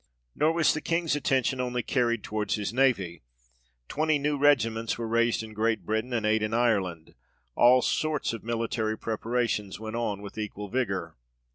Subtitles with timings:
[0.33, 3.21] Nor was the King's attention only carried towards his navy;
[3.87, 7.13] twenty new regiments were raised in Great Britain, and eight in Ireland.
[7.53, 11.17] All sorts of military preparations went on with equal vigour.